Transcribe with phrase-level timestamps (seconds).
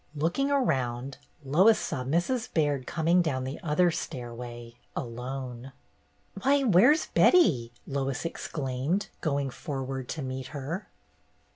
[0.15, 2.51] Looking around, Lois saw Mrs.
[2.51, 5.73] Baird coming down the other stairway, alone.
[6.41, 10.89] "Why, where 's Betty?" Lois exclaimed, going forward to meet her.